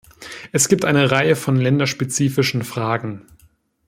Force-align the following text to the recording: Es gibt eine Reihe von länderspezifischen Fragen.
Es 0.51 0.67
gibt 0.67 0.83
eine 0.83 1.11
Reihe 1.11 1.35
von 1.35 1.57
länderspezifischen 1.57 2.63
Fragen. 2.63 3.27